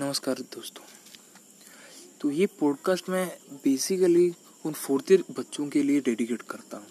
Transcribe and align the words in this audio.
नमस्कार 0.00 0.34
दोस्तों। 0.34 0.84
तो 2.20 2.30
ये 2.30 2.46
पॉडकास्ट 2.46 3.08
मैं 3.08 3.38
बेसिकली 3.52 4.34
उन 4.64 4.72
फोर्थ 4.72 5.12
ईयर 5.12 5.24
बच्चों 5.38 5.68
के 5.68 5.82
लिए 5.82 6.00
डेडिकेट 6.00 6.42
करता 6.42 6.76
हूँ। 6.76 6.86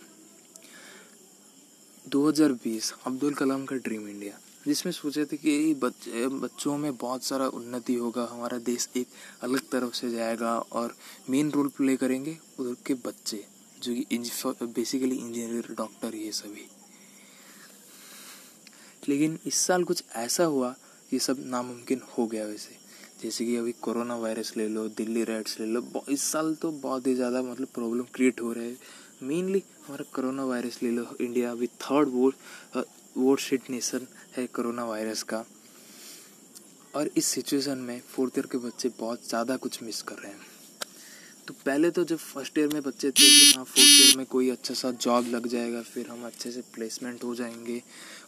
2020 2.07 2.93
अब्दुल 3.05 3.33
कलाम 3.33 3.65
का 3.65 3.75
ड्रीम 3.75 4.07
इंडिया 4.07 4.39
जिसमें 4.67 4.93
सोचे 4.93 5.25
थे 5.25 5.37
कि 5.37 5.73
बच्चे 5.73 6.27
बच्चों 6.27 6.77
में 6.77 6.97
बहुत 6.97 7.23
सारा 7.23 7.47
उन्नति 7.47 7.93
होगा, 7.95 8.27
हमारा 8.31 8.57
देश 8.57 8.89
एक 8.97 9.07
अलग 9.41 9.69
तरफ़ 9.69 9.93
से 9.93 10.11
जाएगा 10.11 10.59
और 10.59 10.95
मेन 11.29 11.51
रोल 11.51 11.67
प्ले 11.67 11.97
करेंगे 11.97 12.37
उधर 12.59 12.75
के 12.85 12.93
बच्चे, 12.93 13.45
जो 13.83 13.95
कि 13.95 14.65
बेसिकली 14.65 15.15
इंजीनियर 15.15 15.75
डॉक्टर 15.77 16.15
ये 16.15 16.31
सभी। 16.31 16.67
लेकिन 19.09 19.39
इस 19.45 19.55
साल 19.55 19.83
कुछ 19.83 20.03
ऐसा 20.15 20.43
हुआ, 20.43 20.75
ये 21.13 21.19
सब 21.19 21.37
नामुमकिन 21.39 22.01
हो 22.17 22.27
गया 22.27 22.45
वैसे। 22.45 22.86
जैसे 23.19 23.45
कि 23.45 23.55
अभी 23.55 23.71
कोरोना 23.81 24.15
वायरस 24.17 24.53
ले 24.57 24.67
लो, 24.67 24.87
दिल्ली 24.89 25.23
रेड्स 25.23 25.59
ले 25.59 25.65
लो 25.65 26.03
इस 26.09 26.23
साल 26.23 26.53
तो 26.55 26.71
बहुत 26.73 27.07
ही 27.07 27.13
ज़्यादा 27.15 27.41
मतलब 27.43 27.67
प्रॉब्लम 27.75 28.05
क्रिएट 28.13 28.41
हो 28.41 28.51
रहे 28.53 28.65
हैं। 28.65 28.77
मेनली 29.23 29.63
हमारा 29.85 30.05
कोरोना 30.15 30.45
वायरस 30.45 30.79
ले 30.83 30.91
लो 30.91 31.05
इंडिया 31.21 31.51
अभी 31.51 31.67
थर्ड 31.67 32.09
वो 32.09 32.31
वोट 33.17 33.39
शीट 33.39 33.69
नेशन 33.69 34.07
है 34.35 34.45
कोरोना 34.47 34.85
वायरस 34.85 35.23
का। 35.23 35.43
और 36.93 37.09
इस 37.17 37.25
सिचुएशन 37.27 37.77
में 37.79 37.99
फोर्थ 38.07 38.37
ईयर 38.37 38.47
के 38.51 38.57
बच्चे 38.59 38.89
बहुत 38.99 39.27
ज़्यादा 39.29 39.55
कुछ 39.57 39.81
मिस 39.83 40.01
कर 40.01 40.15
रहे 40.15 40.31
हैं। 40.31 40.39
तो 41.47 41.53
पहले 41.55 41.89
तो 41.91 42.03
जब 42.03 42.17
फ़र्स्ट 42.17 42.57
ईयर 42.57 42.73
में 42.73 42.81
बच्चे 42.83 43.09
थे 43.09 43.11
कि 43.15 43.53
हाँ 43.55 43.63
फोर्थ 43.63 43.79
ईयर 43.79 44.17
में 44.17 44.25
कोई 44.25 44.49
अच्छा 44.49 44.73
सा 44.73 44.89
जॉब 44.93 45.27
लग 45.27 45.47
जाएगा, 45.47 45.81
फिर 45.83 46.07
हम 46.07 46.25
अच्छे 46.25 46.51
से 46.51 46.61
प्लेसमेंट 46.73 47.23
हो 47.23 47.33
जाएँगे, 47.35 47.81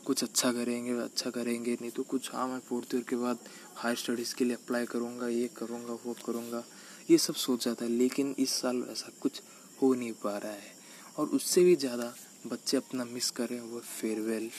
कुछ 0.06 0.24
अच्छा 0.24 0.52
करेंगे 0.52 0.92
अच्छा 1.00 1.30
करेंगे, 1.30 1.78
नहीं 1.82 1.92
तो 1.92 2.04
कुछ 2.04 2.30
हाँ 2.34 2.48
मैं 2.48 2.60
फोर्थ 2.60 2.96
ईयर 2.96 3.04
के 3.10 3.16
बाद 3.16 3.38
हायर 3.76 3.96
स्टडीज़ 3.96 4.34
के 4.36 4.46
लिए 4.46 4.56
अप्लाई 4.56 4.86
करूँगा, 4.86 5.28
ये 5.28 5.50
करूँगा, 5.58 5.94
वो 6.06 6.16
करूँगा, 6.26 6.64
ये 7.10 7.18
सब 7.18 7.36
सोचा 7.36 7.74
था 7.74 7.86
लेकिन 7.88 8.34
इस 8.40 8.52
साल 8.52 8.84
ऐसा 8.92 9.12
कुछ 9.22 9.42
हो 9.82 9.94
नहीं 9.94 10.12
पा 10.24 10.38
रहा 10.38 10.52
है। 10.52 10.78
और 11.18 11.28
उससे 11.30 11.64
भी 11.64 11.76
ज़्यादा 11.76 12.14
बच्चे 12.48 12.78
अपना 12.78 13.06
मिस 13.06 13.30
कर 13.32 13.54
वो 13.64 13.80
फेयरवेल 13.80 14.50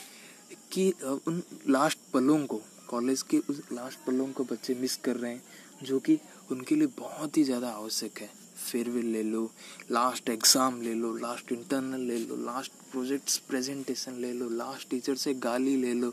कि 0.72 0.90
उन 1.26 1.42
लास्ट 1.68 1.98
पलों 2.12 2.38
को 2.46 2.60
कॉलेज 2.88 3.22
के 3.22 3.38
उस 3.40 3.60
लास्ट 3.72 4.04
पलों 4.06 4.26
को 4.32 4.44
बच्चे 4.44 4.74
मिस 4.74 4.96
कर 4.96 5.16
रहे 5.16 5.32
हैं, 5.32 5.42
जो 5.82 5.98
कि 6.00 6.18
उनके 6.50 6.74
लिए 6.74 6.88
बहुत 6.98 7.36
ही 7.36 7.44
ज़्यादा 7.44 7.68
आवश्यक 7.70 8.18
है। 8.18 8.28
फेयरवेल 8.60 9.06
ले 9.12 9.22
लो 9.22 9.44
लास्ट 9.90 10.28
एग्ज़ाम 10.30 10.80
ले 10.82 10.94
लो 10.94 11.14
लास्ट 11.16 11.52
इंटरनल 11.52 12.00
ले 12.08 12.18
लो 12.18 12.36
लास्ट 12.44 12.72
प्रोजेक्ट्स 12.90 13.38
प्रेजेंटेशन 13.48 14.20
ले 14.20 14.32
लो 14.32 14.48
लास्ट 14.50 14.88
टीचर 14.90 15.14
से 15.16 15.34
गाली 15.40 15.76
ले 15.76 15.94
लो 15.94 16.12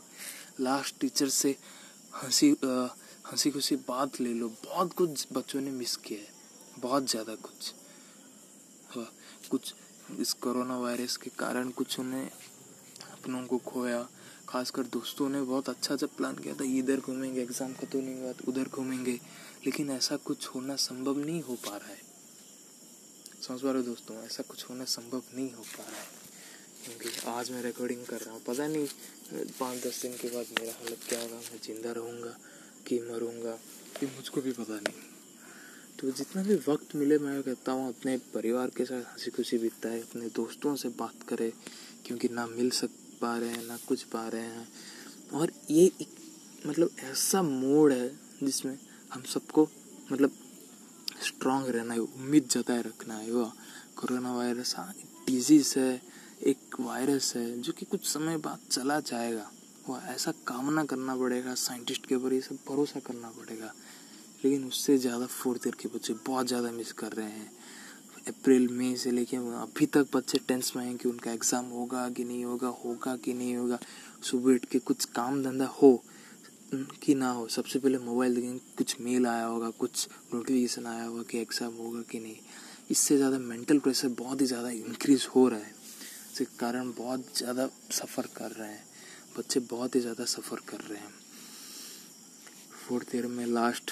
लास्ट 0.59 0.99
टीचर 0.99 1.29
से 1.31 1.55
हँसी 2.13 2.49
हँसी 3.25 3.51
खुशी 3.51 3.75
बात 3.77 4.19
ले 4.21 4.33
लो। 4.33 4.47
बहुत 4.63 4.93
कुछ 4.93 5.27
बच्चों 5.33 5.61
ने 5.61 5.71
मिस 5.71 5.95
किया 5.97 6.19
है, 6.19 6.27
बहुत 6.79 7.09
ज़्यादा 7.09 7.35
कुछ। 7.37 7.73
हाँ 8.89 9.09
कुछ 9.51 9.73
इस 10.19 10.31
कोरोना 10.33 10.77
वायरस 10.79 11.17
के 11.17 11.29
कारण 11.39 11.69
कुछ 11.71 11.99
उन्हें 11.99 12.25
अपनों 13.13 13.45
को 13.47 13.57
खोया, 13.65 14.01
खासकर 14.49 14.83
दोस्तों 14.87 15.29
ने 15.29 15.41
बहुत 15.43 15.69
अच्छा 15.69 15.95
जब 15.95 16.15
प्लान 16.17 16.35
किया 16.35 16.53
था, 16.53 16.63
इधर 16.63 16.99
घूमेंगे 16.99 17.41
एग्ज़ाम 17.41 17.73
खत्म 17.73 17.99
नहीं 17.99 18.21
हुआ 18.21 18.31
तो 18.31 18.51
उधर 18.51 18.69
घूमेंगे, 18.69 19.19
लेकिन 19.65 19.89
ऐसा 19.91 20.15
कुछ 20.17 20.47
होना 20.47 20.75
संभव 20.77 21.17
नहीं 21.19 21.41
हो 21.43 21.55
पा 21.65 21.75
रहा 21.77 21.89
है। 21.89 22.01
समझ 23.41 23.61
पा 23.61 23.71
रहे 23.71 23.81
हो 23.81 23.87
दोस्तों, 23.87 24.15
ऐसा 24.23 24.43
कुछ 24.43 24.69
होना 24.69 24.85
संभव 24.85 25.21
नहीं 25.35 25.51
हो 25.53 25.63
पा 25.63 25.83
रहा 25.83 25.99
है। 25.99 26.15
क्योंकि 26.85 27.29
आज 27.29 27.51
मैं 27.51 27.61
रिकॉर्डिंग 27.63 28.05
कर 28.05 28.19
रहा 28.19 28.33
हूँ। 28.33 28.41
पता 28.43 28.67
नहीं, 28.67 28.87
पाँच 29.59 29.85
दस 29.85 30.01
दिन 30.01 30.13
के 30.13 30.27
बाद 30.27 30.45
मेरा 30.59 30.73
हालत 30.73 30.99
क्या 31.09 31.21
होगा, 31.21 31.35
मैं 31.35 31.59
ज़िंदा 31.63 31.91
रहूँगा 31.91 32.37
कि 32.87 32.99
मरूँगा, 33.01 33.53
ये 34.03 34.05
मुझको 34.15 34.41
भी 34.41 34.51
पता 34.51 34.73
नहीं। 34.73 35.05
तो 35.99 36.11
जितना 36.11 36.43
भी 36.43 36.55
वक्त 36.67 36.95
मिले, 36.95 37.17
मैं 37.17 37.41
कहता 37.43 37.71
हूँ, 37.71 37.87
अपने 37.89 38.17
परिवार 38.33 38.69
के 38.69 38.85
साथ 38.85 39.03
हँसी 39.13 39.31
खुशी 39.31 39.57
बीतता 39.57 39.89
है 39.89 40.01
अपने 40.01 40.29
दोस्तों 40.35 40.75
से 40.75 40.89
बात 40.89 41.23
करें, 41.29 41.51
क्योंकि 42.05 42.27
ना 42.29 42.47
मिल 42.47 42.69
सक 42.71 42.89
पा 43.21 43.37
रहे 43.37 43.49
हैं, 43.49 43.65
ना 43.67 43.77
कुछ 43.87 44.03
पा 44.03 44.27
रहे 44.27 44.41
हैं। 44.41 44.67
और 45.33 45.51
ये 45.71 45.85
एक 45.85 46.15
मतलब 46.67 46.89
ऐसा 47.03 47.41
मोड 47.41 47.91
है 47.91 48.09
जिसमें 48.43 48.77
हम 49.13 49.21
सबको 49.23 49.67
मतलब 50.11 50.37
स्ट्रांग 51.21 51.67
रहना 51.67 51.93
है, 51.93 51.99
उम्मीद 51.99 52.47
जताए 52.51 52.81
रखना 52.81 53.17
है। 53.17 53.31
वह 53.31 53.51
कोरोना 53.97 54.35
वायरस 54.35 54.75
डिज़ीज़ 55.27 55.77
है, 55.79 56.01
एक 56.43 56.79
वायरस 56.79 57.33
है, 57.35 57.61
जो 57.61 57.73
कि 57.73 57.85
कुछ 57.85 58.05
समय 58.05 58.37
बाद 58.37 58.59
चला 58.71 58.99
जाएगा। 58.99 59.49
वह 59.89 60.01
ऐसा 60.05 60.31
कामना 60.47 60.83
करना 60.85 61.15
पड़ेगा 61.15 61.53
साइंटिस्ट 61.55 62.05
के 62.05 62.15
ऊपर 62.15 62.33
ये 62.33 62.41
सब 62.41 62.57
भरोसा 62.69 62.99
करना 62.99 63.29
पड़ेगा। 63.29 63.73
लेकिन 64.43 64.65
उससे 64.65 64.97
ज़्यादा 64.97 65.25
फोर्थ 65.25 65.67
ईयर 65.67 65.75
के 65.75 65.89
बच्चे 65.89 66.13
बहुत 66.25 66.47
ज़्यादा 66.47 66.71
मिस 66.71 66.91
कर 66.91 67.11
रहे 67.11 67.29
हैं। 67.29 67.51
अप्रैल 68.27 68.67
मई 68.67 68.95
से 68.95 69.11
लेके 69.11 69.37
अभी 69.37 69.85
तक 69.85 70.07
बच्चे 70.15 70.37
टेंस 70.47 70.71
में 70.75 70.83
हैं 70.85 70.95
कि 70.97 71.09
उनका 71.09 71.31
एग्ज़ाम 71.31 71.65
होगा 71.65 72.09
कि 72.09 72.23
नहीं 72.23 72.43
होगा 72.45 72.67
होगा 72.85 73.15
कि 73.15 73.33
नहीं 73.33 73.55
होगा। 73.55 73.79
सुबह 74.21 74.53
उठ 74.53 74.65
के 74.65 74.79
कुछ 74.79 75.05
काम 75.05 75.43
धंधा 75.43 75.65
हो 75.65 75.91
कि 76.73 77.13
ना 77.15 77.29
हो। 77.31 77.47
सबसे 77.47 77.79
पहले 77.79 77.97
मोबाइल 77.97 78.35
देखेंगे 78.35 78.59
कुछ 78.77 78.95
मेल 79.01 79.27
आया 79.27 79.45
होगा, 79.45 79.69
कुछ 79.69 80.07
नोटिफिकेशन 80.33 80.85
आया 80.85 81.03
होगा 81.03 81.23
कि 81.23 81.37
एग्ज़ाम 81.37 81.73
होगा 81.73 82.01
कि 82.01 82.19
नहीं। 82.19 82.35
इससे 82.91 83.17
ज़्यादा 83.17 83.37
मेंटल 83.39 83.79
प्रेशर 83.79 84.07
बहुत 84.17 84.41
ही 84.41 84.45
ज़्यादा 84.45 84.69
इंक्रीज 84.69 85.27
हो 85.35 85.47
रहा 85.47 85.59
है। 85.59 85.75
इसके 86.31 86.45
कारण 86.59 86.91
बहुत 86.97 87.37
ज़्यादा 87.37 87.69
सफ़र 87.91 88.27
कर 88.35 88.51
रहे 88.51 88.69
हैं। 88.69 88.83
बच्चे 89.37 89.59
बहुत 89.61 89.95
ही 89.95 89.99
ज़्यादा 90.01 90.25
सफ़र 90.25 90.59
कर 90.69 90.79
रहे 90.79 90.99
हैं। 90.99 91.13
फोर्थ 92.87 93.15
ईयर 93.15 93.27
में 93.27 93.45
लास्ट 93.45 93.91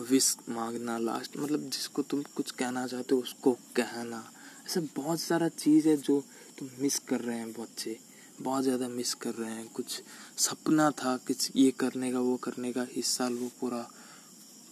विश 0.00 0.36
मांगना 0.48 0.98
लास्ट 0.98 1.36
मतलब 1.36 1.68
जिसको 1.68 2.02
तुम 2.02 2.22
कुछ 2.36 2.50
कहना 2.50 2.86
चाहते 2.86 3.14
हो, 3.14 3.20
उसको 3.20 3.52
कहना। 3.76 4.22
ऐसा 4.66 4.80
बहुत 4.96 5.20
सारा 5.20 5.48
चीज़ 5.48 5.88
है 5.88 5.96
जो 5.96 6.22
तुम 6.58 6.68
मिस 6.80 6.98
कर 6.98 7.20
रहे 7.20 7.38
हैं 7.38 7.52
बच्चे। 7.52 7.98
बहुत 8.40 8.62
ज़्यादा 8.64 8.88
मिस 8.88 9.12
कर 9.16 9.34
रहे 9.34 9.50
हैं। 9.50 9.66
कुछ 9.68 10.02
सपना 10.38 10.90
था 10.92 11.16
कुछ 11.18 11.50
ये 11.56 11.70
करने 11.72 12.12
का, 12.12 12.20
वो 12.20 12.36
करने 12.38 12.72
का, 12.72 12.86
इस 12.92 13.06
साल 13.08 13.34
वो 13.34 13.50
पूरा 13.60 13.86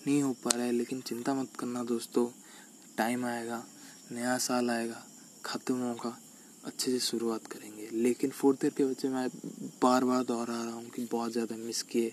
नहीं 0.06 0.22
हो 0.22 0.32
पा 0.34 0.50
रहा 0.50 0.64
है। 0.64 0.72
लेकिन 0.72 1.00
चिंता 1.00 1.34
मत 1.34 1.56
करना 1.58 1.82
दोस्तों 1.84 2.26
टाइम 2.98 3.24
आएगा, 3.26 3.62
नया 4.12 4.36
साल 4.38 4.70
आएगा, 4.70 5.02
ख़त्म 5.44 5.76
होगा, 5.78 6.16
अच्छे 6.64 6.90
से 6.90 6.98
शुरुआत 7.00 7.46
करेंगे। 7.46 7.88
लेकिन 7.94 8.30
फोर्थ 8.32 8.64
ईयर 8.64 8.72
के 8.76 8.84
बच्चे 8.84 9.08
मैं 9.08 9.28
बार 9.82 10.04
बार 10.04 10.24
दोहरा 10.24 10.54
रहा 10.54 10.74
हूँ 10.74 10.88
कि 10.90 11.08
बहुत 11.12 11.32
ज़्यादा 11.32 11.56
मिस 11.58 11.82
किए 11.84 12.12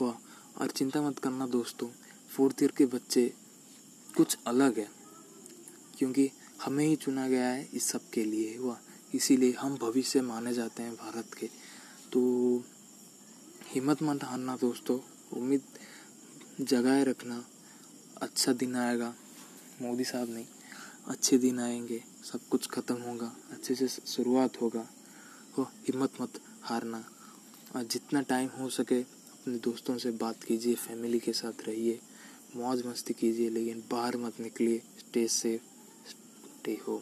हुआ। 0.00 0.16
और 0.56 0.70
चिंता 0.70 1.00
मत 1.02 1.18
करना 1.18 1.46
दोस्तों 1.48 1.88
फोर्थ 2.30 2.62
ईयर 2.62 2.72
के 2.76 2.86
बच्चे 2.88 3.32
कुछ 4.08 4.36
अलग 4.46 4.78
है, 4.78 4.88
क्योंकि 5.98 6.30
हमें 6.62 6.84
ही 6.86 6.96
चुना 6.96 7.28
गया 7.28 7.46
है 7.46 7.68
इस 7.74 7.90
सब 7.90 8.10
के 8.12 8.24
लिए 8.24 8.56
हुआ। 8.56 8.78
इसीलिए 9.14 9.52
हम 9.52 9.76
भविष्य 9.76 10.20
माने 10.20 10.54
जाते 10.54 10.82
हैं 10.82 10.94
भारत 10.94 11.34
के। 11.34 11.46
तो 12.12 12.20
हिम्मत 13.66 14.02
मत 14.02 14.24
हारना 14.24 14.56
दोस्तों, 14.56 15.00
उम्मीद 15.32 15.62
जगाए 16.60 17.04
रखना। 17.04 17.44
अच्छा 18.22 18.52
दिन 18.52 18.76
आएगा, 18.76 19.14
मोदी 19.82 20.04
साहब 20.04 20.30
नहीं। 20.30 20.46
अच्छे 21.08 21.38
दिन 21.38 21.58
आएँगे, 21.58 22.04
सब 22.32 22.48
कुछ 22.48 22.68
ख़त्म 22.68 22.94
होगा, 22.94 23.36
अच्छे 23.50 23.74
से 23.74 23.88
शुरुआत 23.88 24.60
होगा। 24.60 24.88
हो, 25.58 25.62
हिम्मत 25.62 26.12
मत 26.20 26.32
हारना। 26.62 27.04
और 27.76 27.84
जितना 27.84 28.20
टाइम 28.20 28.48
हो 28.48 28.70
सके, 28.70 29.02
अपने 29.02 29.58
दोस्तों 29.58 29.98
से 29.98 30.10
बात 30.10 30.44
कीजिए 30.44 30.74
फैमिली 30.74 31.18
के 31.18 31.32
साथ 31.32 31.52
रहिए, 31.62 32.00
मौज 32.56 32.86
मस्ती 32.86 33.14
कीजिए, 33.14 33.50
लेकिन 33.50 33.84
बाहर 33.90 34.16
मत 34.16 34.40
निकलिए 34.40 34.82
स्टे 34.98 35.28
सेफ़ 35.28 35.62
स्टे 36.08 36.80
होम 36.88 37.00